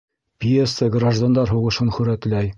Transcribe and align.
Пьеса 0.45 0.89
граждандар 0.95 1.55
һуғышын 1.55 1.95
һүрәтләй 2.01 2.49